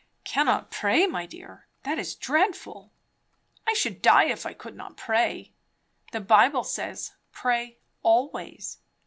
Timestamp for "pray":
0.71-1.05, 4.97-5.53, 7.31-7.77